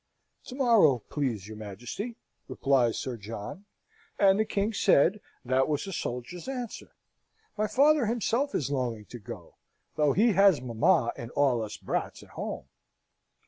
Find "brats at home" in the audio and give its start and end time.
11.77-12.65